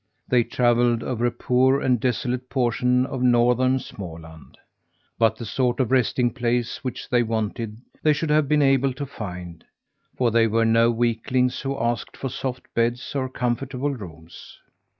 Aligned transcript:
They 0.27 0.43
travelled 0.43 1.03
over 1.03 1.27
a 1.27 1.31
poor 1.31 1.79
and 1.79 1.99
desolate 1.99 2.49
portion 2.49 3.05
of 3.05 3.21
northern 3.21 3.77
Småland. 3.77 4.55
But 5.19 5.35
the 5.35 5.45
sort 5.45 5.79
of 5.79 5.91
resting 5.91 6.33
place 6.33 6.83
which 6.83 7.07
they 7.07 7.21
wanted, 7.21 7.77
they 8.01 8.11
should 8.11 8.31
have 8.31 8.47
been 8.47 8.63
able 8.63 8.93
to 8.93 9.05
find; 9.05 9.63
for 10.17 10.31
they 10.31 10.47
were 10.47 10.65
no 10.65 10.89
weaklings 10.89 11.61
who 11.61 11.77
asked 11.79 12.17
for 12.17 12.29
soft 12.29 12.63
beds 12.73 13.13
or 13.13 13.29
comfortable 13.29 13.91
rooms. 13.93 14.57